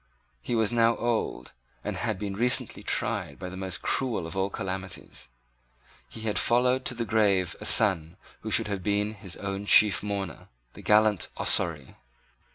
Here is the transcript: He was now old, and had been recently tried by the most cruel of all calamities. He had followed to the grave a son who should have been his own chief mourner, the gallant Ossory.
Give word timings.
He 0.41 0.55
was 0.55 0.71
now 0.71 0.95
old, 0.95 1.51
and 1.83 1.95
had 1.95 2.17
been 2.17 2.33
recently 2.33 2.81
tried 2.81 3.37
by 3.37 3.49
the 3.49 3.55
most 3.55 3.83
cruel 3.83 4.25
of 4.25 4.35
all 4.35 4.49
calamities. 4.49 5.27
He 6.09 6.21
had 6.21 6.39
followed 6.39 6.85
to 6.85 6.95
the 6.95 7.05
grave 7.05 7.55
a 7.61 7.67
son 7.67 8.17
who 8.39 8.49
should 8.49 8.67
have 8.67 8.81
been 8.81 9.13
his 9.13 9.35
own 9.35 9.67
chief 9.67 10.01
mourner, 10.01 10.47
the 10.73 10.81
gallant 10.81 11.27
Ossory. 11.37 11.97